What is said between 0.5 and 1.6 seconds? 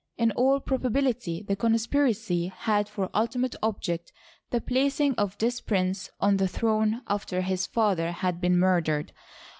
probability the